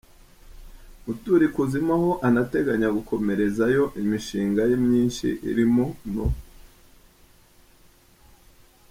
[1.05, 6.27] gutura ikuzimu aho anateganya gukomerezayo imishinga ye myinshi irimo no.